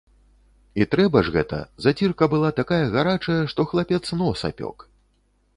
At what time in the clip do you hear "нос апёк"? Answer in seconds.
4.23-4.77